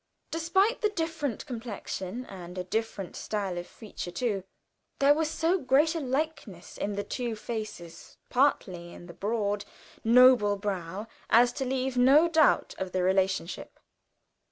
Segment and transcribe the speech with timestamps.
[0.31, 4.43] Despite the different complexion and a different style of feature too,
[4.97, 9.63] there was so great a likeness in the two faces, particularly in the broad,
[10.03, 13.79] noble brow, as to leave no doubt of the relationship.